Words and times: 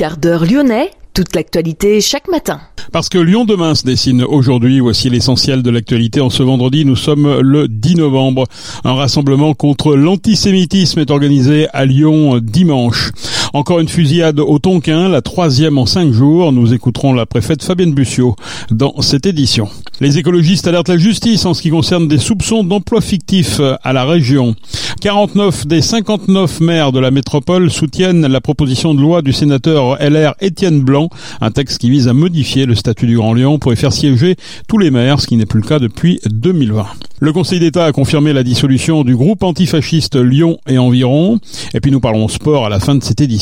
Quart 0.00 0.16
d'heure 0.16 0.46
lyonnais, 0.46 0.92
toute 1.12 1.36
l'actualité 1.36 2.00
chaque 2.00 2.26
matin. 2.28 2.58
Parce 2.90 3.10
que 3.10 3.18
Lyon 3.18 3.44
demain 3.44 3.74
se 3.74 3.84
dessine 3.84 4.22
aujourd'hui, 4.22 4.80
voici 4.80 5.10
l'essentiel 5.10 5.62
de 5.62 5.68
l'actualité. 5.68 6.22
En 6.22 6.30
ce 6.30 6.42
vendredi, 6.42 6.86
nous 6.86 6.96
sommes 6.96 7.40
le 7.40 7.68
10 7.68 7.96
novembre. 7.96 8.46
Un 8.84 8.94
rassemblement 8.94 9.52
contre 9.52 9.94
l'antisémitisme 9.94 11.00
est 11.00 11.10
organisé 11.10 11.68
à 11.74 11.84
Lyon 11.84 12.38
dimanche. 12.42 13.10
Encore 13.52 13.80
une 13.80 13.88
fusillade 13.88 14.38
au 14.38 14.58
Tonkin, 14.60 15.08
la 15.08 15.22
troisième 15.22 15.76
en 15.78 15.86
cinq 15.86 16.12
jours. 16.12 16.52
Nous 16.52 16.72
écouterons 16.72 17.12
la 17.12 17.26
préfète 17.26 17.64
Fabienne 17.64 17.92
Bussiot 17.92 18.36
dans 18.70 19.00
cette 19.00 19.26
édition. 19.26 19.68
Les 20.00 20.18
écologistes 20.18 20.68
alertent 20.68 20.88
la 20.88 20.98
justice 20.98 21.44
en 21.46 21.54
ce 21.54 21.62
qui 21.62 21.70
concerne 21.70 22.06
des 22.06 22.18
soupçons 22.18 22.62
d'emploi 22.62 23.00
fictif 23.00 23.60
à 23.82 23.92
la 23.92 24.04
région. 24.04 24.54
49 25.00 25.66
des 25.66 25.82
59 25.82 26.60
maires 26.60 26.92
de 26.92 27.00
la 27.00 27.10
métropole 27.10 27.70
soutiennent 27.70 28.26
la 28.26 28.40
proposition 28.40 28.94
de 28.94 29.00
loi 29.00 29.22
du 29.22 29.32
sénateur 29.32 29.96
LR 30.00 30.34
Étienne 30.40 30.80
Blanc, 30.82 31.08
un 31.40 31.50
texte 31.50 31.78
qui 31.78 31.90
vise 31.90 32.06
à 32.06 32.12
modifier 32.12 32.66
le 32.66 32.74
statut 32.74 33.06
du 33.06 33.16
Grand 33.16 33.34
Lyon 33.34 33.58
pour 33.58 33.72
y 33.72 33.76
faire 33.76 33.92
siéger 33.92 34.36
tous 34.68 34.78
les 34.78 34.90
maires, 34.90 35.20
ce 35.20 35.26
qui 35.26 35.36
n'est 35.36 35.46
plus 35.46 35.60
le 35.60 35.66
cas 35.66 35.78
depuis 35.78 36.20
2020. 36.30 36.86
Le 37.22 37.34
Conseil 37.34 37.60
d'État 37.60 37.84
a 37.84 37.92
confirmé 37.92 38.32
la 38.32 38.42
dissolution 38.42 39.04
du 39.04 39.14
groupe 39.14 39.42
antifasciste 39.42 40.16
Lyon 40.16 40.58
et 40.66 40.78
environ. 40.78 41.38
Et 41.74 41.80
puis 41.80 41.90
nous 41.90 42.00
parlons 42.00 42.28
sport 42.28 42.64
à 42.64 42.70
la 42.70 42.80
fin 42.80 42.94
de 42.94 43.04
cette 43.04 43.20
édition, 43.20 43.39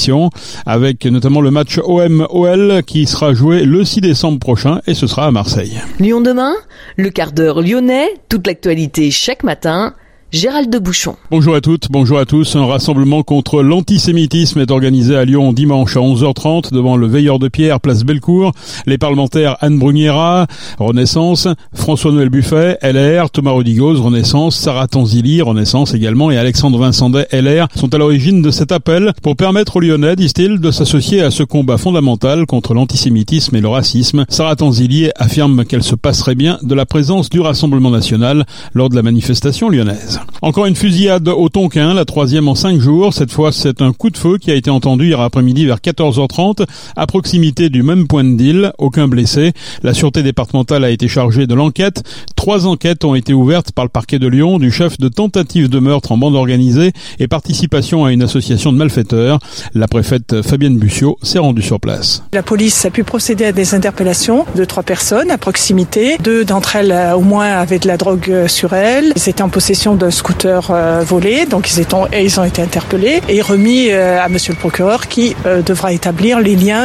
avec 0.67 1.05
notamment 1.07 1.41
le 1.41 1.51
match 1.51 1.79
OM-OL 1.83 2.83
qui 2.85 3.07
sera 3.07 3.35
joué 3.35 3.65
le 3.65 3.85
6 3.85 4.01
décembre 4.01 4.39
prochain 4.39 4.81
et 4.87 4.95
ce 4.95 5.07
sera 5.07 5.27
à 5.27 5.31
Marseille. 5.31 5.81
Lyon 5.99 6.21
demain, 6.21 6.55
le 6.97 7.11
quart 7.11 7.33
d'heure 7.33 7.61
lyonnais, 7.63 8.09
toute 8.29 8.47
l'actualité 8.47 9.11
chaque 9.11 9.43
matin. 9.43 9.95
Gérald 10.31 10.71
de 10.71 10.79
Bouchon. 10.79 11.17
Bonjour 11.31 11.55
à 11.55 11.63
toutes, 11.63 11.87
bonjour 11.91 12.19
à 12.19 12.27
tous. 12.27 12.55
Un 12.55 12.67
rassemblement 12.67 13.23
contre 13.23 13.63
l'antisémitisme 13.63 14.61
est 14.61 14.71
organisé 14.71 15.17
à 15.17 15.25
Lyon 15.25 15.55
dimanche 15.55 15.97
à 15.97 16.01
11h30 16.01 16.71
devant 16.71 16.99
le 16.99 17.07
Veilleur 17.07 17.39
de 17.39 17.49
Pierre, 17.49 17.81
place 17.81 18.05
Bellecour. 18.05 18.53
Les 18.85 18.99
parlementaires 18.99 19.57
Anne 19.63 19.79
Bruniera, 19.79 20.47
Renaissance, 20.79 21.49
François-Noël 21.73 22.29
Buffet, 22.29 22.77
LR, 22.83 23.31
Thomas 23.31 23.53
Rodigoz, 23.53 24.03
Renaissance, 24.03 24.59
Sarah 24.59 24.87
Tanzili, 24.87 25.41
Renaissance 25.41 25.95
également, 25.95 26.31
et 26.31 26.37
Alexandre 26.37 26.79
Vincendet, 26.79 27.27
LR, 27.33 27.69
sont 27.75 27.95
à 27.95 27.99
l'origine 27.99 28.43
de 28.43 28.51
cet 28.51 28.71
appel 28.71 29.15
pour 29.23 29.35
permettre 29.35 29.77
aux 29.77 29.81
Lyonnais, 29.81 30.15
disent-ils, 30.15 30.61
de 30.61 30.71
s'associer 30.71 31.23
à 31.23 31.31
ce 31.31 31.43
combat 31.43 31.79
fondamental 31.79 32.45
contre 32.45 32.75
l'antisémitisme 32.75 33.57
et 33.57 33.63
le 33.63 33.69
racisme. 33.69 34.27
Sarah 34.29 34.57
Tanzili 34.57 35.09
affirme 35.17 35.65
qu'elle 35.65 35.83
se 35.83 35.95
passerait 35.95 36.35
bien 36.35 36.59
de 36.63 36.75
la 36.75 36.85
présence 36.85 37.31
du 37.31 37.41
Rassemblement 37.41 37.91
national 37.91 38.45
lors 38.75 38.91
de 38.91 38.95
la 38.95 39.03
manifestation 39.03 39.71
lyonnaise. 39.71 40.18
Encore 40.41 40.67
une 40.67 40.77
fusillade 40.77 41.29
au 41.29 41.49
Tonkin, 41.49 41.95
la 41.95 42.05
troisième 42.05 42.49
en 42.49 42.55
cinq 42.55 42.81
jours. 42.81 43.13
Cette 43.13 43.33
fois, 43.33 43.51
c'est 43.53 43.83
un 43.83 43.93
coup 43.93 44.11
de 44.11 44.17
feu 44.17 44.39
qui 44.39 44.51
a 44.51 44.55
été 44.55 44.71
entendu 44.71 45.07
hier 45.09 45.21
après-midi 45.21 45.67
vers 45.67 45.79
14h30 45.79 46.65
à 46.97 47.07
proximité 47.07 47.71
du 47.71 47.83
même 47.83 48.07
point 48.07 48.25
de 48.25 48.37
deal. 48.37 48.73
Aucun 48.79 49.09
blessé. 49.09 49.53
La 49.83 49.95
sûreté 49.95 50.23
départementale 50.23 50.85
a 50.85 50.91
été 50.91 51.09
chargée 51.09 51.47
de 51.47 51.55
l'enquête. 51.55 52.03
Trois 52.37 52.67
enquêtes 52.67 53.05
ont 53.05 53.15
été 53.15 53.33
ouvertes 53.35 53.73
par 53.73 53.85
le 53.85 53.89
parquet 53.89 54.19
de 54.19 54.29
Lyon 54.29 54.59
du 54.59 54.71
chef 54.71 54.99
de 54.99 55.09
tentative 55.09 55.69
de 55.69 55.79
meurtre 55.81 56.13
en 56.13 56.19
bande 56.19 56.37
organisée 56.37 56.93
et 57.19 57.27
participation 57.27 58.05
à 58.05 58.13
une 58.13 58.23
association 58.23 58.73
de 58.73 58.79
malfaiteurs. 58.79 59.41
La 59.75 59.89
préfète 59.89 60.43
Fabienne 60.43 60.79
Bussiot 60.79 61.19
s'est 61.23 61.39
rendue 61.39 61.63
sur 61.63 61.81
place. 61.81 62.23
La 62.33 62.43
police 62.43 62.85
a 62.85 62.91
pu 62.91 63.05
procéder 63.05 63.47
à 63.47 63.53
des 63.53 63.75
interpellations 63.75 64.47
de 64.55 64.65
trois 64.65 64.83
personnes 64.83 65.31
à 65.31 65.39
proximité. 65.39 66.17
Deux 66.23 66.45
d'entre 66.45 66.77
elles, 66.77 66.93
euh, 66.93 67.17
au 67.17 67.23
moins, 67.23 67.47
avaient 67.47 67.79
de 67.79 67.89
la 67.89 67.97
drogue 67.97 68.31
euh, 68.31 68.49
sur 68.49 68.73
elles. 68.73 69.13
Étaient 69.17 69.43
en 69.43 69.49
possession 69.49 69.95
de 69.95 70.08
scooter 70.11 70.71
euh, 70.71 71.03
volé, 71.05 71.47
donc 71.47 71.71
ils, 71.71 71.81
étaient, 71.81 71.97
ils 72.23 72.41
ont 72.41 72.45
été 72.45 72.63
interpellés 72.63 73.21
et 73.29 73.41
remis 73.43 73.89
euh, 73.91 74.23
à 74.23 74.29
Monsieur 74.29 74.53
le 74.53 74.59
procureur 74.59 75.09
qui 75.09 75.35
euh, 75.47 75.63
devra 75.63 75.93
établir 75.93 76.41
les 76.41 76.57
liens, 76.57 76.85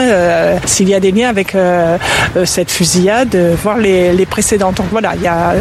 s'il 0.65 0.89
y 0.89 0.93
a 0.93 0.99
des 0.99 1.11
liens 1.11 1.29
avec 1.29 1.55
cette 2.45 2.71
fusillade, 2.71 3.35
voire 3.61 3.77
les, 3.77 4.13
les, 4.13 4.25
précédentes. 4.25 4.77
Donc 4.77 4.87
voilà, 4.91 5.13
il 5.15 5.21
y 5.21 5.27
a 5.27 5.53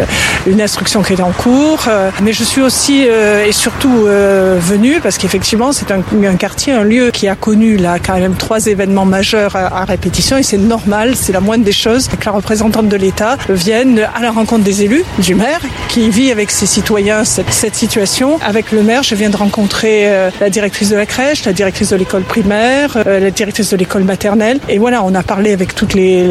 une 0.46 0.60
instruction 0.60 1.02
qui 1.02 1.14
est 1.14 1.20
en 1.20 1.32
cours, 1.32 1.88
mais 2.22 2.32
je 2.32 2.44
suis 2.44 2.60
aussi 2.60 3.02
et 3.02 3.52
surtout 3.52 4.06
venue 4.06 5.00
parce 5.00 5.18
qu'effectivement 5.18 5.72
c'est 5.72 5.90
un, 5.90 6.00
un, 6.24 6.36
quartier, 6.36 6.72
un 6.72 6.84
lieu 6.84 7.10
qui 7.10 7.28
a 7.28 7.34
connu 7.34 7.76
là 7.76 7.98
quand 7.98 8.18
même 8.18 8.34
trois 8.34 8.66
événements 8.66 9.04
majeurs 9.04 9.56
à, 9.56 9.82
à 9.82 9.84
répétition 9.84 10.36
et 10.36 10.42
c'est 10.42 10.58
normal, 10.58 11.14
c'est 11.16 11.32
la 11.32 11.40
moindre 11.40 11.64
des 11.64 11.72
choses 11.72 12.08
que 12.08 12.24
la 12.24 12.32
représentante 12.32 12.88
de 12.88 12.96
l'État 12.96 13.36
vienne 13.48 14.06
à 14.14 14.20
la 14.20 14.30
rencontre 14.30 14.64
des 14.64 14.82
élus, 14.82 15.04
du 15.18 15.34
maire, 15.34 15.60
qui 15.88 16.10
vit 16.10 16.30
avec 16.30 16.50
ses 16.50 16.66
citoyens 16.66 17.24
cette 17.24 17.51
cette 17.52 17.74
situation. 17.74 18.38
Avec 18.44 18.72
le 18.72 18.82
maire, 18.82 19.02
je 19.02 19.14
viens 19.14 19.30
de 19.30 19.36
rencontrer 19.36 20.06
euh, 20.06 20.30
la 20.40 20.50
directrice 20.50 20.90
de 20.90 20.96
la 20.96 21.06
crèche, 21.06 21.44
la 21.44 21.52
directrice 21.52 21.90
de 21.90 21.96
l'école 21.96 22.22
primaire, 22.22 22.96
euh, 23.06 23.20
la 23.20 23.30
directrice 23.30 23.70
de 23.70 23.76
l'école 23.76 24.04
maternelle. 24.04 24.58
Et 24.68 24.78
voilà, 24.78 25.02
on 25.04 25.14
a 25.14 25.22
parlé 25.22 25.52
avec 25.52 25.74
toutes 25.74 25.94
les, 25.94 26.26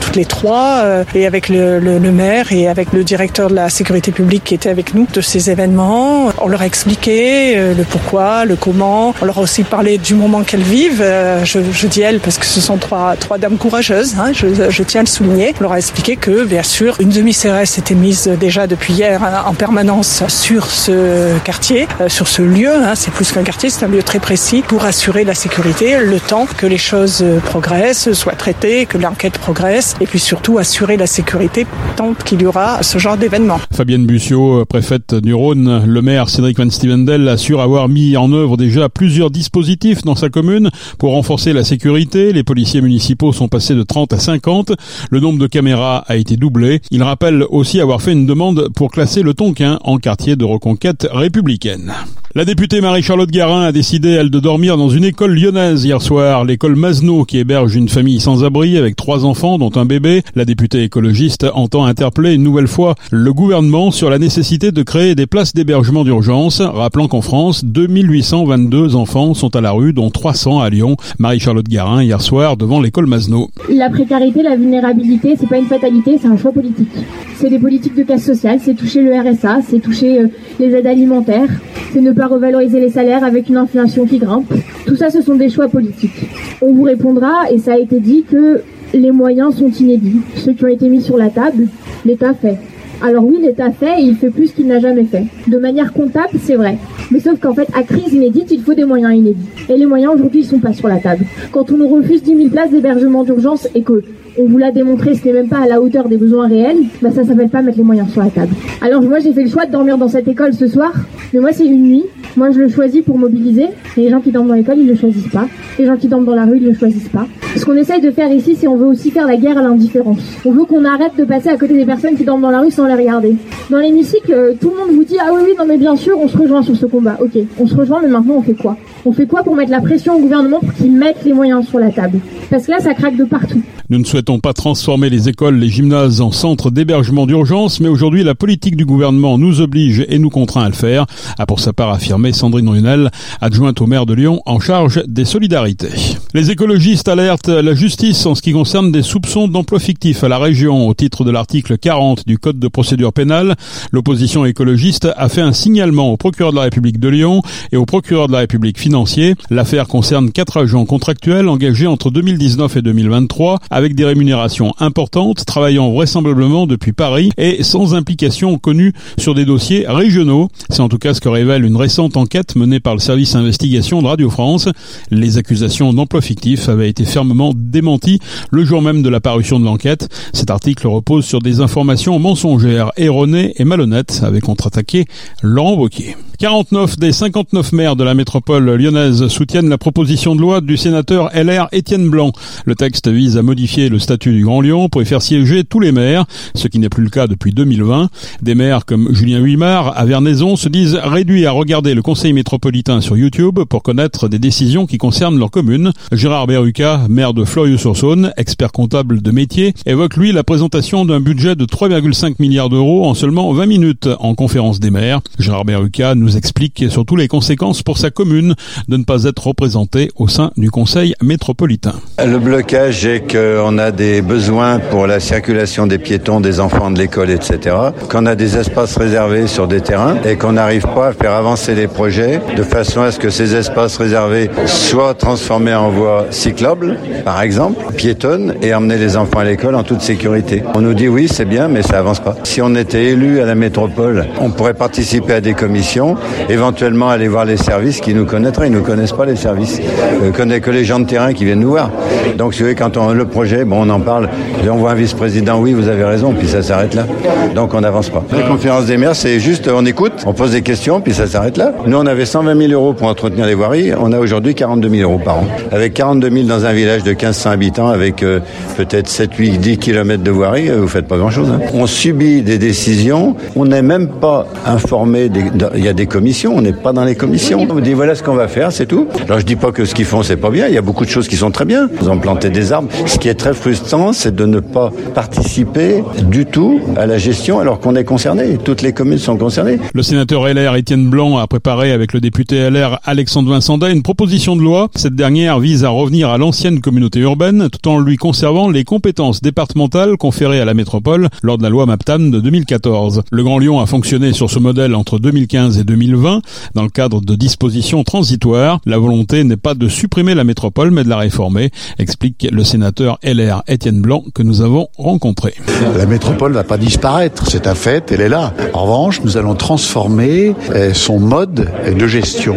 toutes 0.00 0.16
les 0.16 0.24
trois, 0.24 0.80
euh, 0.82 1.04
et 1.14 1.26
avec 1.26 1.48
le, 1.48 1.78
le, 1.78 1.98
le, 1.98 2.12
maire 2.12 2.52
et 2.52 2.68
avec 2.68 2.92
le 2.92 3.04
directeur 3.04 3.48
de 3.48 3.54
la 3.54 3.68
sécurité 3.68 4.12
publique 4.12 4.44
qui 4.44 4.54
était 4.54 4.70
avec 4.70 4.94
nous 4.94 5.06
de 5.12 5.20
ces 5.20 5.50
événements. 5.50 6.32
On 6.40 6.48
leur 6.48 6.62
a 6.62 6.66
expliqué 6.66 7.56
le 7.56 7.84
pourquoi, 7.84 8.44
le 8.44 8.56
comment. 8.56 9.14
On 9.20 9.24
leur 9.24 9.38
a 9.38 9.40
aussi 9.42 9.62
parlé 9.62 9.98
du 9.98 10.14
moment 10.14 10.42
qu'elles 10.42 10.62
vivent. 10.62 11.04
Je, 11.44 11.60
je, 11.72 11.86
dis 11.86 12.00
elles 12.00 12.20
parce 12.20 12.38
que 12.38 12.46
ce 12.46 12.60
sont 12.60 12.76
trois, 12.76 13.16
trois 13.16 13.38
dames 13.38 13.56
courageuses, 13.56 14.14
hein, 14.18 14.32
je, 14.32 14.70
je, 14.70 14.82
tiens 14.82 15.00
à 15.00 15.04
le 15.04 15.08
souligner. 15.08 15.54
On 15.60 15.62
leur 15.62 15.72
a 15.72 15.78
expliqué 15.78 16.16
que, 16.16 16.44
bien 16.44 16.62
sûr, 16.62 16.96
une 17.00 17.10
demi-CRS 17.10 17.78
était 17.78 17.94
mise 17.94 18.26
déjà 18.40 18.66
depuis 18.66 18.94
hier 18.94 19.22
hein, 19.22 19.44
en 19.46 19.54
permanence 19.54 20.22
sur 20.28 20.61
ce 20.66 21.38
quartier, 21.40 21.86
euh, 22.00 22.08
sur 22.08 22.28
ce 22.28 22.42
lieu. 22.42 22.74
Hein, 22.74 22.94
c'est 22.94 23.12
plus 23.12 23.30
qu'un 23.32 23.42
quartier, 23.42 23.70
c'est 23.70 23.84
un 23.84 23.88
lieu 23.88 24.02
très 24.02 24.20
précis 24.20 24.62
pour 24.66 24.84
assurer 24.84 25.24
la 25.24 25.34
sécurité, 25.34 25.96
le 26.04 26.20
temps 26.20 26.46
que 26.46 26.66
les 26.66 26.78
choses 26.78 27.24
progressent, 27.44 28.12
soient 28.12 28.34
traitées, 28.34 28.86
que 28.86 28.98
l'enquête 28.98 29.38
progresse, 29.38 29.96
et 30.00 30.06
puis 30.06 30.18
surtout 30.18 30.58
assurer 30.58 30.96
la 30.96 31.06
sécurité 31.06 31.66
tant 31.96 32.14
qu'il 32.14 32.42
y 32.42 32.46
aura 32.46 32.82
ce 32.82 32.98
genre 32.98 33.16
d'événement. 33.16 33.60
Fabienne 33.72 34.06
Bussiot, 34.06 34.64
préfète 34.64 35.14
du 35.14 35.34
Rhône, 35.34 35.84
le 35.86 36.02
maire 36.02 36.28
Cédric 36.28 36.58
Van 36.58 36.70
Stevendel 36.70 37.28
assure 37.28 37.60
avoir 37.60 37.88
mis 37.88 38.16
en 38.16 38.32
œuvre 38.32 38.56
déjà 38.56 38.88
plusieurs 38.88 39.30
dispositifs 39.30 40.02
dans 40.02 40.14
sa 40.14 40.28
commune 40.28 40.70
pour 40.98 41.12
renforcer 41.12 41.52
la 41.52 41.64
sécurité. 41.64 42.32
Les 42.32 42.44
policiers 42.44 42.80
municipaux 42.80 43.32
sont 43.32 43.48
passés 43.48 43.74
de 43.74 43.82
30 43.82 44.12
à 44.12 44.18
50. 44.18 44.72
Le 45.10 45.20
nombre 45.20 45.38
de 45.38 45.46
caméras 45.46 46.04
a 46.06 46.16
été 46.16 46.36
doublé. 46.36 46.80
Il 46.90 47.02
rappelle 47.02 47.44
aussi 47.50 47.80
avoir 47.80 48.02
fait 48.02 48.12
une 48.12 48.26
demande 48.26 48.68
pour 48.74 48.90
classer 48.90 49.22
le 49.22 49.34
Tonkin 49.34 49.78
en 49.84 49.98
quartier 49.98 50.36
de 50.36 50.44
reconquête 50.52 51.06
républicaine. 51.10 51.94
La 52.34 52.46
députée 52.46 52.80
Marie-Charlotte 52.80 53.30
Garin 53.30 53.60
a 53.60 53.72
décidé, 53.72 54.08
elle, 54.08 54.30
de 54.30 54.40
dormir 54.40 54.78
dans 54.78 54.88
une 54.88 55.04
école 55.04 55.34
lyonnaise 55.34 55.84
hier 55.84 56.00
soir, 56.00 56.46
l'école 56.46 56.76
Masno, 56.76 57.26
qui 57.26 57.36
héberge 57.36 57.76
une 57.76 57.90
famille 57.90 58.20
sans 58.20 58.42
abri 58.42 58.78
avec 58.78 58.96
trois 58.96 59.26
enfants, 59.26 59.58
dont 59.58 59.70
un 59.74 59.84
bébé. 59.84 60.22
La 60.34 60.46
députée 60.46 60.82
écologiste 60.82 61.44
entend 61.52 61.84
interpeller 61.84 62.32
une 62.32 62.42
nouvelle 62.42 62.68
fois 62.68 62.94
le 63.10 63.34
gouvernement 63.34 63.90
sur 63.90 64.08
la 64.08 64.18
nécessité 64.18 64.72
de 64.72 64.82
créer 64.82 65.14
des 65.14 65.26
places 65.26 65.52
d'hébergement 65.52 66.04
d'urgence, 66.04 66.62
rappelant 66.62 67.06
qu'en 67.06 67.20
France, 67.20 67.66
2822 67.66 68.96
enfants 68.96 69.34
sont 69.34 69.54
à 69.54 69.60
la 69.60 69.72
rue, 69.72 69.92
dont 69.92 70.08
300 70.08 70.60
à 70.60 70.70
Lyon. 70.70 70.96
Marie-Charlotte 71.18 71.68
Garin, 71.68 72.02
hier 72.02 72.22
soir, 72.22 72.56
devant 72.56 72.80
l'école 72.80 73.08
Masno. 73.08 73.50
La 73.68 73.90
précarité, 73.90 74.42
la 74.42 74.56
vulnérabilité, 74.56 75.36
c'est 75.38 75.50
pas 75.50 75.58
une 75.58 75.66
fatalité, 75.66 76.16
c'est 76.18 76.28
un 76.28 76.38
choix 76.38 76.52
politique. 76.52 76.88
C'est 77.36 77.50
des 77.50 77.58
politiques 77.58 77.94
de 77.94 78.04
casse 78.04 78.24
sociale, 78.24 78.58
c'est 78.62 78.74
toucher 78.74 79.02
le 79.02 79.12
RSA, 79.12 79.58
c'est 79.68 79.80
toucher 79.80 80.20
euh, 80.20 80.28
les 80.60 80.72
aides 80.74 80.86
alimentaires, 80.86 81.48
c'est 81.92 82.00
ne 82.00 82.12
pas 82.12 82.21
revaloriser 82.26 82.80
les 82.80 82.90
salaires 82.90 83.24
avec 83.24 83.48
une 83.48 83.56
inflation 83.56 84.06
qui 84.06 84.18
grimpe. 84.18 84.52
Tout 84.86 84.96
ça, 84.96 85.10
ce 85.10 85.22
sont 85.22 85.34
des 85.34 85.48
choix 85.48 85.68
politiques. 85.68 86.28
On 86.60 86.72
vous 86.72 86.82
répondra, 86.82 87.50
et 87.50 87.58
ça 87.58 87.74
a 87.74 87.78
été 87.78 88.00
dit, 88.00 88.24
que 88.24 88.62
les 88.94 89.10
moyens 89.10 89.56
sont 89.56 89.70
inédits. 89.70 90.20
Ceux 90.36 90.52
qui 90.52 90.64
ont 90.64 90.68
été 90.68 90.88
mis 90.88 91.00
sur 91.00 91.16
la 91.16 91.30
table, 91.30 91.68
l'État 92.04 92.34
fait. 92.34 92.58
Alors 93.04 93.24
oui, 93.24 93.38
l'État 93.42 93.70
fait 93.72 94.00
et 94.00 94.02
il 94.02 94.16
fait 94.16 94.30
plus 94.30 94.52
qu'il 94.52 94.66
n'a 94.66 94.78
jamais 94.78 95.04
fait. 95.04 95.24
De 95.48 95.58
manière 95.58 95.92
comptable, 95.92 96.38
c'est 96.40 96.54
vrai. 96.54 96.78
Mais 97.10 97.18
sauf 97.18 97.40
qu'en 97.40 97.52
fait, 97.52 97.68
à 97.74 97.82
crise 97.82 98.12
inédite, 98.12 98.50
il 98.50 98.60
faut 98.60 98.74
des 98.74 98.84
moyens 98.84 99.14
inédits. 99.14 99.48
Et 99.68 99.76
les 99.76 99.86
moyens 99.86 100.14
aujourd'hui, 100.14 100.40
ils 100.40 100.46
sont 100.46 100.60
pas 100.60 100.72
sur 100.72 100.88
la 100.88 100.98
table. 100.98 101.24
Quand 101.50 101.72
on 101.72 101.78
nous 101.78 101.88
refuse 101.88 102.22
10 102.22 102.36
000 102.36 102.48
places 102.50 102.70
d'hébergement 102.70 103.24
d'urgence 103.24 103.68
et 103.74 103.82
que 103.82 104.02
on 104.38 104.46
vous 104.46 104.56
l'a 104.56 104.70
démontré, 104.70 105.14
ce 105.14 105.26
n'est 105.26 105.34
même 105.34 105.48
pas 105.48 105.58
à 105.58 105.68
la 105.68 105.80
hauteur 105.80 106.08
des 106.08 106.16
besoins 106.16 106.48
réels, 106.48 106.78
bah 107.02 107.10
ça 107.14 107.24
s'appelle 107.24 107.50
pas 107.50 107.60
mettre 107.60 107.76
les 107.76 107.84
moyens 107.84 108.10
sur 108.10 108.22
la 108.22 108.30
table. 108.30 108.52
Alors 108.80 109.02
moi 109.02 109.18
j'ai 109.18 109.32
fait 109.32 109.42
le 109.42 109.50
choix 109.50 109.66
de 109.66 109.72
dormir 109.72 109.98
dans 109.98 110.08
cette 110.08 110.26
école 110.26 110.54
ce 110.54 110.66
soir, 110.66 110.92
mais 111.34 111.40
moi 111.40 111.50
c'est 111.52 111.66
une 111.66 111.82
nuit, 111.82 112.04
moi 112.36 112.50
je 112.50 112.58
le 112.58 112.70
choisis 112.70 113.02
pour 113.02 113.18
mobiliser, 113.18 113.66
et 113.96 114.00
les 114.00 114.08
gens 114.08 114.20
qui 114.20 114.30
dorment 114.30 114.48
dans 114.48 114.54
l'école 114.54 114.78
ils 114.78 114.88
le 114.88 114.96
choisissent 114.96 115.30
pas, 115.30 115.48
les 115.78 115.84
gens 115.84 115.96
qui 115.96 116.08
dorment 116.08 116.24
dans 116.24 116.34
la 116.34 116.46
rue 116.46 116.56
ils 116.56 116.64
le 116.64 116.72
choisissent 116.74 117.10
pas. 117.10 117.26
Ce 117.56 117.66
qu'on 117.66 117.74
essaye 117.74 118.00
de 118.00 118.10
faire 118.10 118.32
ici 118.32 118.56
c'est 118.58 118.66
on 118.66 118.76
veut 118.76 118.86
aussi 118.86 119.10
faire 119.10 119.26
la 119.26 119.36
guerre 119.36 119.58
à 119.58 119.62
l'indifférence. 119.62 120.22
On 120.46 120.50
veut 120.52 120.64
qu'on 120.64 120.86
arrête 120.86 121.12
de 121.18 121.24
passer 121.24 121.50
à 121.50 121.58
côté 121.58 121.74
des 121.74 121.84
personnes 121.84 122.14
qui 122.14 122.24
dorment 122.24 122.40
dans 122.40 122.50
la 122.50 122.60
rue 122.60 122.70
sans 122.70 122.86
les 122.94 123.02
regarder. 123.02 123.34
Dans 123.70 123.78
l'hémicycle, 123.78 124.56
tout 124.60 124.70
le 124.70 124.76
monde 124.76 124.96
vous 124.96 125.04
dit 125.04 125.16
ah 125.20 125.30
oui 125.32 125.40
oui 125.44 125.54
non 125.58 125.66
mais 125.66 125.78
bien 125.78 125.96
sûr 125.96 126.18
on 126.18 126.28
se 126.28 126.36
rejoint 126.36 126.62
sur 126.62 126.76
ce 126.76 126.86
combat. 126.86 127.16
Ok, 127.20 127.38
on 127.58 127.66
se 127.66 127.74
rejoint 127.74 128.00
mais 128.00 128.08
maintenant 128.08 128.34
on 128.38 128.42
fait 128.42 128.54
quoi? 128.54 128.76
On 129.04 129.12
fait 129.12 129.26
quoi 129.26 129.42
pour 129.42 129.56
mettre 129.56 129.70
la 129.70 129.80
pression 129.80 130.16
au 130.16 130.20
gouvernement 130.20 130.60
pour 130.60 130.72
qu'il 130.74 130.92
mette 130.92 131.24
les 131.24 131.32
moyens 131.32 131.66
sur 131.66 131.78
la 131.78 131.90
table? 131.90 132.20
Parce 132.50 132.66
que 132.66 132.70
là 132.70 132.80
ça 132.80 132.94
craque 132.94 133.16
de 133.16 133.24
partout. 133.24 133.62
Nous 133.90 133.98
ne 133.98 134.04
souhaitons 134.04 134.38
pas 134.38 134.52
transformer 134.52 135.10
les 135.10 135.28
écoles, 135.28 135.56
les 135.56 135.68
gymnases 135.68 136.20
en 136.20 136.30
centres 136.30 136.70
d'hébergement 136.70 137.26
d'urgence, 137.26 137.80
mais 137.80 137.88
aujourd'hui 137.88 138.22
la 138.22 138.34
politique 138.34 138.76
du 138.76 138.86
gouvernement 138.86 139.38
nous 139.38 139.60
oblige 139.60 140.06
et 140.08 140.18
nous 140.18 140.30
contraint 140.30 140.62
à 140.62 140.68
le 140.68 140.74
faire, 140.74 141.04
a 141.38 141.46
pour 141.46 141.60
sa 141.60 141.72
part 141.72 141.90
affirmé 141.90 142.12
affirmé 142.12 142.32
Sandrine 142.32 142.68
Runel, 142.68 143.10
adjointe 143.40 143.80
au 143.80 143.86
maire 143.86 144.04
de 144.04 144.12
Lyon 144.12 144.42
en 144.44 144.60
charge 144.60 145.02
des 145.06 145.24
solidarités. 145.24 145.88
Les 146.34 146.50
écologistes 146.50 147.08
alertent 147.08 147.48
la 147.48 147.74
justice 147.74 148.26
en 148.26 148.34
ce 148.34 148.42
qui 148.42 148.52
concerne 148.52 148.92
des 148.92 149.02
soupçons 149.02 149.48
d'emploi 149.48 149.78
fictif 149.78 150.24
à 150.24 150.28
la 150.28 150.38
région. 150.38 150.88
Au 150.88 150.94
titre 150.94 151.24
de 151.24 151.30
l'article 151.30 151.78
40 151.78 152.26
du 152.26 152.38
Code 152.38 152.58
de 152.58 152.68
procédure 152.72 153.12
pénale, 153.12 153.54
l'opposition 153.92 154.44
écologiste 154.44 155.08
a 155.16 155.28
fait 155.28 155.40
un 155.40 155.52
signalement 155.52 156.10
au 156.10 156.16
procureur 156.16 156.50
de 156.50 156.56
la 156.56 156.62
République 156.62 156.98
de 156.98 157.08
Lyon 157.08 157.42
et 157.70 157.76
au 157.76 157.86
procureur 157.86 158.26
de 158.26 158.32
la 158.32 158.40
République 158.40 158.78
financier. 158.78 159.34
L'affaire 159.50 159.86
concerne 159.86 160.32
quatre 160.32 160.56
agents 160.56 160.84
contractuels 160.84 161.48
engagés 161.48 161.86
entre 161.86 162.10
2019 162.10 162.76
et 162.76 162.82
2023 162.82 163.60
avec 163.70 163.94
des 163.94 164.04
rémunérations 164.04 164.74
importantes, 164.80 165.44
travaillant 165.44 165.92
vraisemblablement 165.92 166.66
depuis 166.66 166.92
Paris 166.92 167.30
et 167.36 167.62
sans 167.62 167.94
implication 167.94 168.58
connue 168.58 168.92
sur 169.18 169.34
des 169.34 169.44
dossiers 169.44 169.84
régionaux. 169.86 170.48
C'est 170.70 170.80
en 170.80 170.88
tout 170.88 170.98
cas 170.98 171.14
ce 171.14 171.20
que 171.20 171.28
révèle 171.28 171.64
une 171.64 171.76
récente 171.76 172.16
enquête 172.16 172.56
menée 172.56 172.80
par 172.80 172.94
le 172.94 173.00
service 173.00 173.34
investigation 173.34 174.02
de 174.02 174.06
Radio 174.08 174.30
France. 174.30 174.68
Les 175.10 175.38
accusations 175.38 175.92
d'emploi 175.92 176.20
fictif 176.20 176.68
avaient 176.68 176.88
été 176.88 177.04
fermement 177.04 177.52
démenties 177.54 178.18
le 178.50 178.64
jour 178.64 178.82
même 178.82 179.02
de 179.02 179.08
la 179.08 179.20
parution 179.20 179.60
de 179.60 179.64
l'enquête. 179.64 180.08
Cet 180.32 180.50
article 180.50 180.86
repose 180.86 181.24
sur 181.24 181.40
des 181.40 181.60
informations 181.60 182.18
mensongères, 182.18 182.61
erronées 182.96 183.52
et 183.56 183.64
malhonnêtes, 183.64 184.22
avait 184.22 184.40
contre-attaqué 184.40 185.06
Laurent 185.42 185.74
Wauquiez. 185.74 186.16
49 186.42 186.98
des 186.98 187.12
59 187.12 187.70
maires 187.70 187.94
de 187.94 188.02
la 188.02 188.14
métropole 188.14 188.74
lyonnaise 188.74 189.28
soutiennent 189.28 189.68
la 189.68 189.78
proposition 189.78 190.34
de 190.34 190.40
loi 190.40 190.60
du 190.60 190.76
sénateur 190.76 191.30
LR 191.32 191.68
Étienne 191.70 192.10
Blanc. 192.10 192.32
Le 192.64 192.74
texte 192.74 193.06
vise 193.06 193.36
à 193.38 193.42
modifier 193.42 193.88
le 193.88 194.00
statut 194.00 194.32
du 194.32 194.44
Grand 194.44 194.60
Lyon 194.60 194.88
pour 194.88 195.02
y 195.02 195.06
faire 195.06 195.22
siéger 195.22 195.62
tous 195.62 195.78
les 195.78 195.92
maires, 195.92 196.24
ce 196.56 196.66
qui 196.66 196.80
n'est 196.80 196.88
plus 196.88 197.04
le 197.04 197.10
cas 197.10 197.28
depuis 197.28 197.52
2020. 197.52 198.10
Des 198.42 198.56
maires 198.56 198.84
comme 198.86 199.14
Julien 199.14 199.38
Huimard 199.38 199.96
à 199.96 200.04
Vernaison 200.04 200.56
se 200.56 200.68
disent 200.68 200.98
réduits 201.00 201.46
à 201.46 201.52
regarder 201.52 201.94
le 201.94 202.02
conseil 202.02 202.32
métropolitain 202.32 203.00
sur 203.00 203.16
YouTube 203.16 203.60
pour 203.68 203.84
connaître 203.84 204.26
des 204.26 204.40
décisions 204.40 204.86
qui 204.86 204.98
concernent 204.98 205.38
leur 205.38 205.52
commune. 205.52 205.92
Gérard 206.10 206.48
Berruca, 206.48 207.02
maire 207.08 207.34
de 207.34 207.44
Florieux-sur-Saône, 207.44 208.32
expert 208.36 208.72
comptable 208.72 209.22
de 209.22 209.30
métier, 209.30 209.74
évoque 209.86 210.16
lui 210.16 210.32
la 210.32 210.42
présentation 210.42 211.04
d'un 211.04 211.20
budget 211.20 211.54
de 211.54 211.66
3,5 211.66 212.34
milliards 212.40 212.68
d'euros 212.68 213.06
en 213.06 213.14
seulement 213.14 213.52
20 213.52 213.66
minutes 213.66 214.08
en 214.18 214.34
conférence 214.34 214.80
des 214.80 214.90
maires. 214.90 215.20
Gérard 215.38 215.64
Berruca 215.64 216.16
nous 216.16 216.31
explique 216.36 216.84
surtout 216.88 217.16
les 217.16 217.28
conséquences 217.28 217.82
pour 217.82 217.98
sa 217.98 218.10
commune 218.10 218.54
de 218.88 218.96
ne 218.96 219.04
pas 219.04 219.24
être 219.24 219.46
représentée 219.46 220.10
au 220.16 220.28
sein 220.28 220.50
du 220.56 220.70
conseil 220.70 221.14
métropolitain. 221.22 221.94
Le 222.24 222.38
blocage 222.38 223.04
est 223.06 223.20
qu'on 223.30 223.78
a 223.78 223.90
des 223.90 224.22
besoins 224.22 224.78
pour 224.78 225.06
la 225.06 225.20
circulation 225.20 225.86
des 225.86 225.98
piétons, 225.98 226.40
des 226.40 226.60
enfants 226.60 226.90
de 226.90 226.98
l'école, 226.98 227.30
etc. 227.30 227.76
Qu'on 228.08 228.26
a 228.26 228.34
des 228.34 228.56
espaces 228.56 228.96
réservés 228.96 229.46
sur 229.46 229.68
des 229.68 229.80
terrains 229.80 230.16
et 230.24 230.36
qu'on 230.36 230.52
n'arrive 230.52 230.86
pas 230.94 231.08
à 231.08 231.12
faire 231.12 231.32
avancer 231.32 231.74
les 231.74 231.88
projets 231.88 232.40
de 232.56 232.62
façon 232.62 233.02
à 233.02 233.10
ce 233.10 233.18
que 233.18 233.30
ces 233.30 233.54
espaces 233.54 233.96
réservés 233.96 234.50
soient 234.66 235.14
transformés 235.14 235.74
en 235.74 235.90
voies 235.90 236.26
cyclables, 236.30 236.98
par 237.24 237.42
exemple, 237.42 237.92
piétonnes, 237.94 238.54
et 238.62 238.74
emmener 238.74 238.98
les 238.98 239.16
enfants 239.16 239.40
à 239.40 239.44
l'école 239.44 239.74
en 239.74 239.82
toute 239.82 240.00
sécurité. 240.00 240.62
On 240.74 240.80
nous 240.80 240.94
dit 240.94 241.08
oui, 241.08 241.28
c'est 241.28 241.44
bien, 241.44 241.68
mais 241.68 241.82
ça 241.82 241.98
avance 241.98 242.20
pas. 242.20 242.36
Si 242.44 242.60
on 242.62 242.74
était 242.74 243.04
élu 243.04 243.40
à 243.40 243.46
la 243.46 243.54
métropole, 243.54 244.26
on 244.40 244.50
pourrait 244.50 244.74
participer 244.74 245.34
à 245.34 245.40
des 245.40 245.54
commissions 245.54 246.16
éventuellement 246.48 247.08
aller 247.10 247.28
voir 247.28 247.44
les 247.44 247.56
services 247.56 248.00
qui 248.00 248.14
nous 248.14 248.26
connaîtraient. 248.26 248.68
Ils 248.68 248.72
ne 248.72 248.80
connaissent 248.80 249.12
pas 249.12 249.26
les 249.26 249.36
services. 249.36 249.80
Ils 250.20 250.26
ne 250.26 250.32
connaissent 250.32 250.60
que 250.60 250.70
les 250.70 250.84
gens 250.84 251.00
de 251.00 251.06
terrain 251.06 251.32
qui 251.32 251.44
viennent 251.44 251.60
nous 251.60 251.70
voir. 251.70 251.90
Donc, 252.36 252.54
si 252.54 252.60
vous 252.60 252.64
voyez, 252.66 252.76
quand 252.76 252.96
on 252.96 253.12
le 253.12 253.24
projet, 253.24 253.64
bon, 253.64 253.86
on 253.86 253.90
en 253.90 254.00
parle, 254.00 254.28
on 254.70 254.76
voit 254.76 254.92
un 254.92 254.94
vice-président, 254.94 255.60
oui, 255.60 255.72
vous 255.72 255.88
avez 255.88 256.04
raison, 256.04 256.32
puis 256.32 256.48
ça 256.48 256.62
s'arrête 256.62 256.94
là. 256.94 257.06
Donc, 257.54 257.74
on 257.74 257.80
n'avance 257.80 258.10
pas. 258.10 258.24
La 258.32 258.42
conférence 258.42 258.86
des 258.86 258.96
maires, 258.96 259.16
c'est 259.16 259.40
juste, 259.40 259.68
on 259.68 259.84
écoute, 259.84 260.12
on 260.26 260.32
pose 260.32 260.52
des 260.52 260.62
questions, 260.62 261.00
puis 261.00 261.12
ça 261.12 261.26
s'arrête 261.26 261.56
là. 261.56 261.72
Nous, 261.86 261.96
on 261.96 262.06
avait 262.06 262.26
120 262.26 262.56
000 262.56 262.72
euros 262.72 262.92
pour 262.92 263.08
entretenir 263.08 263.46
les 263.46 263.54
voiries. 263.54 263.92
On 263.98 264.12
a 264.12 264.18
aujourd'hui 264.18 264.54
42 264.54 264.88
000 264.88 265.02
euros 265.02 265.20
par 265.22 265.38
an. 265.38 265.46
Avec 265.70 265.94
42 265.94 266.30
000 266.30 266.46
dans 266.46 266.64
un 266.64 266.72
village 266.72 267.02
de 267.02 267.10
1500 267.10 267.50
habitants, 267.50 267.88
avec 267.88 268.22
euh, 268.22 268.40
peut-être 268.76 269.08
7, 269.08 269.34
8, 269.34 269.58
10 269.58 269.78
kilomètres 269.78 270.22
de 270.22 270.30
voirie, 270.30 270.70
euh, 270.70 270.80
vous 270.80 270.88
faites 270.88 271.06
pas 271.06 271.16
grand-chose. 271.16 271.48
Hein. 271.50 271.60
On 271.74 271.86
subit 271.86 272.42
des 272.42 272.58
décisions. 272.58 273.36
On 273.56 273.66
n'est 273.66 273.82
même 273.82 274.08
pas 274.08 274.46
informé. 274.66 275.30
Il 275.74 275.84
y 275.84 275.88
a 275.88 275.92
des 275.92 276.01
commissions, 276.06 276.56
on 276.56 276.62
n'est 276.62 276.72
pas 276.72 276.92
dans 276.92 277.04
les 277.04 277.14
commissions. 277.14 277.60
On 277.68 277.72
vous 277.72 277.80
dit 277.80 277.92
voilà 277.92 278.14
ce 278.14 278.22
qu'on 278.22 278.34
va 278.34 278.48
faire, 278.48 278.72
c'est 278.72 278.86
tout. 278.86 279.06
Alors 279.26 279.40
je 279.40 279.46
dis 279.46 279.56
pas 279.56 279.72
que 279.72 279.84
ce 279.84 279.94
qu'ils 279.94 280.04
font 280.04 280.22
c'est 280.22 280.36
pas 280.36 280.50
bien, 280.50 280.68
il 280.68 280.74
y 280.74 280.78
a 280.78 280.82
beaucoup 280.82 281.04
de 281.04 281.10
choses 281.10 281.28
qui 281.28 281.36
sont 281.36 281.50
très 281.50 281.64
bien. 281.64 281.88
Ils 282.00 282.10
ont 282.10 282.18
planté 282.18 282.50
des 282.50 282.72
arbres. 282.72 282.88
Ce 283.06 283.18
qui 283.18 283.28
est 283.28 283.34
très 283.34 283.54
frustrant, 283.54 284.12
c'est 284.12 284.34
de 284.34 284.46
ne 284.46 284.60
pas 284.60 284.90
participer 285.14 286.02
du 286.28 286.46
tout 286.46 286.80
à 286.96 287.06
la 287.06 287.18
gestion 287.18 287.60
alors 287.60 287.80
qu'on 287.80 287.94
est 287.96 288.04
concerné. 288.04 288.58
Toutes 288.62 288.82
les 288.82 288.92
communes 288.92 289.18
sont 289.18 289.36
concernées. 289.36 289.78
Le 289.94 290.02
sénateur 290.02 290.46
LR 290.46 290.76
Étienne 290.76 291.08
Blanc 291.08 291.38
a 291.38 291.46
préparé 291.46 291.92
avec 291.92 292.12
le 292.12 292.20
député 292.20 292.70
LR 292.70 292.98
Alexandre 293.04 293.50
Vincenda 293.50 293.90
une 293.90 294.02
proposition 294.02 294.56
de 294.56 294.62
loi. 294.62 294.88
Cette 294.96 295.14
dernière 295.14 295.60
vise 295.60 295.84
à 295.84 295.88
revenir 295.88 296.30
à 296.30 296.38
l'ancienne 296.38 296.80
communauté 296.80 297.20
urbaine 297.20 297.68
tout 297.70 297.88
en 297.88 297.98
lui 297.98 298.16
conservant 298.16 298.70
les 298.70 298.84
compétences 298.84 299.40
départementales 299.40 300.16
conférées 300.16 300.60
à 300.60 300.64
la 300.64 300.74
métropole 300.74 301.28
lors 301.42 301.58
de 301.58 301.62
la 301.62 301.68
loi 301.68 301.86
MAPTAN 301.86 302.18
de 302.18 302.40
2014. 302.40 303.22
Le 303.30 303.42
Grand 303.42 303.58
Lyon 303.58 303.80
a 303.80 303.86
fonctionné 303.86 304.32
sur 304.32 304.50
ce 304.50 304.58
modèle 304.58 304.94
entre 304.94 305.18
2015 305.18 305.78
et 305.78 305.84
2020 305.92 306.40
dans 306.74 306.82
le 306.82 306.88
cadre 306.88 307.20
de 307.20 307.34
dispositions 307.34 308.02
transitoires. 308.02 308.80
La 308.86 308.98
volonté 308.98 309.44
n'est 309.44 309.58
pas 309.58 309.74
de 309.74 309.88
supprimer 309.88 310.34
la 310.34 310.44
métropole 310.44 310.90
mais 310.90 311.04
de 311.04 311.08
la 311.10 311.18
réformer, 311.18 311.70
explique 311.98 312.48
le 312.50 312.64
sénateur 312.64 313.18
LR 313.22 313.62
Étienne 313.68 314.00
Blanc 314.00 314.24
que 314.34 314.42
nous 314.42 314.62
avons 314.62 314.88
rencontré. 314.96 315.54
La 315.98 316.06
métropole 316.06 316.52
va 316.52 316.64
pas 316.64 316.78
disparaître, 316.78 317.44
c'est 317.50 317.66
un 317.66 317.74
fait, 317.74 318.10
elle 318.10 318.22
est 318.22 318.28
là. 318.30 318.54
En 318.72 318.84
revanche, 318.84 319.20
nous 319.22 319.36
allons 319.36 319.54
transformer 319.54 320.54
euh, 320.74 320.94
son 320.94 321.20
mode 321.20 321.68
de 321.86 322.06
gestion 322.06 322.56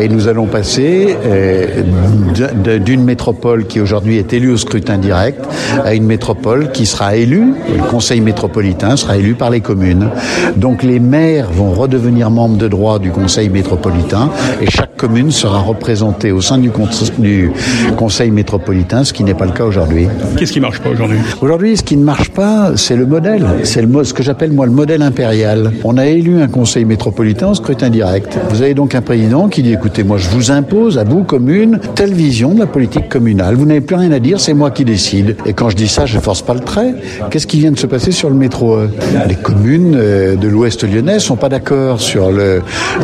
et 0.00 0.08
nous 0.08 0.26
allons 0.26 0.46
passer 0.46 1.16
euh, 1.24 2.78
d'une 2.78 3.04
métropole 3.04 3.66
qui 3.66 3.80
aujourd'hui 3.80 4.16
est 4.16 4.32
élue 4.32 4.50
au 4.50 4.56
scrutin 4.56 4.98
direct 4.98 5.44
à 5.84 5.94
une 5.94 6.06
métropole 6.06 6.72
qui 6.72 6.86
sera 6.86 7.14
élue, 7.16 7.54
le 7.76 7.90
conseil 7.90 8.20
métropolitain 8.20 8.96
sera 8.96 9.16
élu 9.16 9.34
par 9.34 9.50
les 9.50 9.60
communes. 9.60 10.10
Donc 10.56 10.82
les 10.82 11.00
maires 11.00 11.50
vont 11.50 11.72
redevenir 11.72 12.30
membres 12.30 12.56
de 12.56 12.63
droit 12.68 12.98
du 12.98 13.10
conseil 13.10 13.48
métropolitain 13.48 14.30
et 14.60 14.70
chaque 14.70 14.96
commune 14.96 15.30
sera 15.30 15.60
représentée 15.60 16.32
au 16.32 16.40
sein 16.40 16.58
du, 16.58 16.70
du 17.18 17.50
conseil 17.96 18.30
métropolitain, 18.30 19.04
ce 19.04 19.12
qui 19.12 19.24
n'est 19.24 19.34
pas 19.34 19.46
le 19.46 19.52
cas 19.52 19.64
aujourd'hui. 19.64 20.06
Qu'est-ce 20.36 20.52
qui 20.52 20.60
marche 20.60 20.80
pas 20.80 20.90
aujourd'hui? 20.90 21.18
Aujourd'hui, 21.40 21.76
ce 21.76 21.82
qui 21.82 21.96
ne 21.96 22.04
marche 22.04 22.30
pas, 22.30 22.72
c'est 22.76 22.96
le 22.96 23.06
modèle. 23.06 23.46
C'est 23.64 23.82
le 23.82 24.04
ce 24.04 24.12
que 24.12 24.22
j'appelle 24.22 24.52
moi 24.52 24.66
le 24.66 24.72
modèle 24.72 25.02
impérial. 25.02 25.72
On 25.84 25.96
a 25.96 26.06
élu 26.06 26.40
un 26.40 26.48
conseil 26.48 26.84
métropolitain 26.84 27.48
en 27.48 27.54
scrutin 27.54 27.90
direct. 27.90 28.38
Vous 28.50 28.62
avez 28.62 28.74
donc 28.74 28.94
un 28.94 29.02
président 29.02 29.48
qui 29.48 29.62
dit 29.62 29.72
écoutez, 29.72 30.02
moi 30.04 30.18
je 30.18 30.28
vous 30.28 30.50
impose 30.50 30.98
à 30.98 31.04
vous 31.04 31.22
commune 31.22 31.78
telle 31.94 32.12
vision 32.12 32.54
de 32.54 32.58
la 32.60 32.66
politique 32.66 33.08
communale. 33.08 33.54
Vous 33.54 33.66
n'avez 33.66 33.80
plus 33.80 33.96
rien 33.96 34.12
à 34.12 34.18
dire, 34.18 34.40
c'est 34.40 34.54
moi 34.54 34.70
qui 34.70 34.84
décide. 34.84 35.36
Et 35.46 35.52
quand 35.52 35.70
je 35.70 35.76
dis 35.76 35.88
ça, 35.88 36.06
je 36.06 36.18
force 36.18 36.42
pas 36.42 36.54
le 36.54 36.60
trait. 36.60 36.94
Qu'est-ce 37.30 37.46
qui 37.46 37.60
vient 37.60 37.72
de 37.72 37.78
se 37.78 37.86
passer 37.86 38.12
sur 38.12 38.28
le 38.30 38.36
métro? 38.36 38.78
Les 39.28 39.36
communes 39.36 39.94
euh, 39.96 40.36
de 40.36 40.48
l'Ouest 40.48 40.84
lyonnais 40.84 41.18
sont 41.18 41.36
pas 41.36 41.48
d'accord 41.48 42.00
sur 42.00 42.30
le 42.30 42.53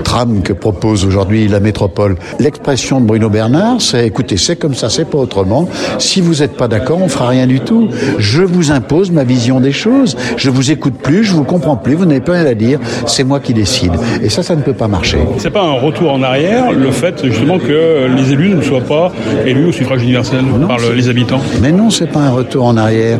tram 0.04 0.42
que 0.42 0.52
propose 0.52 1.04
aujourd'hui 1.04 1.49
la 1.49 1.61
métropole. 1.61 2.16
L'expression 2.38 3.00
de 3.00 3.07
Bruno 3.07 3.28
Bernard, 3.28 3.80
c'est 3.80 4.07
écoutez, 4.07 4.37
c'est 4.37 4.57
comme 4.57 4.75
ça, 4.75 4.88
c'est 4.88 5.04
pas 5.04 5.19
autrement. 5.19 5.69
Si 5.99 6.21
vous 6.21 6.37
n'êtes 6.37 6.57
pas 6.57 6.69
d'accord, 6.69 7.00
on 7.02 7.09
fera 7.09 7.28
rien 7.28 7.47
du 7.47 7.61
tout. 7.61 7.88
Je 8.19 8.42
vous 8.42 8.71
impose 8.71 9.11
ma 9.11 9.25
vision 9.25 9.61
des 9.61 9.73
choses. 9.73 10.16
Je 10.37 10.50
vous 10.50 10.71
écoute 10.71 10.95
plus, 10.95 11.25
je 11.25 11.33
vous 11.33 11.45
comprends 11.45 11.76
plus, 11.76 11.95
vous 11.95 12.07
n'avez 12.07 12.21
plus 12.21 12.33
rien 12.33 12.47
à 12.47 12.54
dire. 12.54 12.78
C'est 13.07 13.25
moi 13.25 13.40
qui 13.40 13.54
décide. 13.54 13.92
Et 14.23 14.28
ça, 14.28 14.42
ça 14.42 14.57
ne 14.57 14.62
peut 14.62 14.73
pas 14.73 14.88
marcher. 14.88 15.19
C'est 15.38 15.50
pas 15.50 15.62
un 15.62 15.80
retour 15.80 16.12
en 16.12 16.23
arrière, 16.23 16.73
le 16.73 16.90
fait 16.90 17.25
justement 17.25 17.59
que 17.59 18.09
les 18.16 18.33
élus 18.33 18.54
ne 18.54 18.62
soient 18.62 18.80
pas 18.80 19.12
élus 19.47 19.66
au 19.66 19.73
suffrage 19.73 20.02
universel 20.02 20.45
par 20.66 20.78
les 20.78 21.09
habitants. 21.09 21.40
Mais 21.62 21.73
non, 21.73 21.90
c'est 21.90 22.07
pas 22.07 22.21
un 22.21 22.30
retour 22.30 22.64
en 22.64 22.76
arrière. 22.76 23.19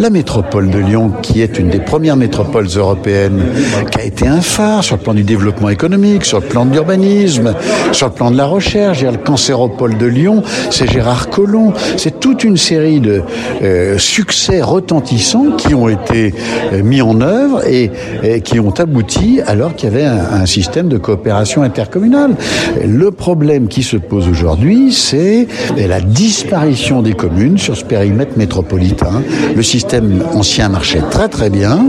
La 0.00 0.10
métropole 0.10 0.70
de 0.70 0.78
Lyon, 0.78 1.12
qui 1.22 1.40
est 1.40 1.58
une 1.58 1.68
des 1.68 1.78
premières 1.80 2.16
métropoles 2.16 2.68
européennes, 2.76 3.42
qui 3.90 4.00
a 4.00 4.04
été 4.04 4.26
un 4.26 4.40
phare 4.40 4.84
sur 4.84 4.96
le 4.96 5.02
plan 5.02 5.14
du 5.14 5.22
développement 5.22 5.68
économique, 5.72 6.24
sur 6.24 6.40
le 6.40 6.46
plan 6.46 6.64
de 6.64 6.72
l'urbanisme, 6.72 7.54
sur 7.92 8.08
le 8.08 8.12
plan 8.12 8.30
de 8.30 8.36
la 8.36 8.46
recherche. 8.46 9.02
Le 9.02 9.16
cancéropole 9.16 9.98
de 9.98 10.06
Lyon, 10.06 10.42
c'est 10.70 10.90
Gérard 10.90 11.28
Collomb. 11.30 11.72
C'est 11.96 12.20
toute 12.20 12.44
une 12.44 12.56
série 12.56 13.00
de 13.00 13.22
euh, 13.62 13.98
succès 13.98 14.62
retentissants 14.62 15.52
qui 15.56 15.74
ont 15.74 15.88
été 15.88 16.34
euh, 16.72 16.82
mis 16.82 17.02
en 17.02 17.20
œuvre 17.20 17.66
et, 17.66 17.90
qui 18.42 18.60
ont 18.60 18.74
abouti 18.78 19.40
alors 19.46 19.74
qu'il 19.74 19.90
y 19.90 19.92
avait 19.92 20.04
un, 20.04 20.46
système 20.46 20.88
de 20.88 20.98
coopération 20.98 21.62
intercommunale. 21.62 22.36
Le 22.84 23.10
problème 23.10 23.68
qui 23.68 23.82
se 23.82 23.96
pose 23.96 24.28
aujourd'hui, 24.28 24.92
c'est 24.92 25.46
la 25.76 26.00
disparition 26.00 27.00
des 27.00 27.14
communes 27.14 27.58
sur 27.58 27.76
ce 27.76 27.84
périmètre 27.84 28.36
métropolitain. 28.36 29.22
Le 29.54 29.62
système 29.62 30.22
ancien 30.34 30.68
marchait 30.68 31.02
très 31.10 31.28
très 31.28 31.48
bien 31.48 31.86